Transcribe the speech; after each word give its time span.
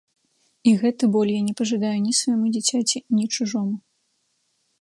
І 0.71 0.71
гэты 0.83 1.09
боль 1.15 1.33
я 1.33 1.41
не 1.51 1.53
пажадаю 1.59 1.93
ні 2.05 2.13
свайму 2.21 2.47
дзіцяці 2.57 2.97
ні 3.19 3.25
чужому. 3.37 3.75